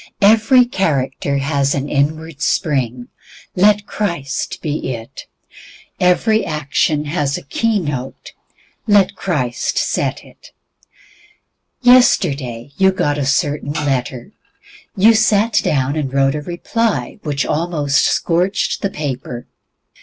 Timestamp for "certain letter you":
13.27-15.13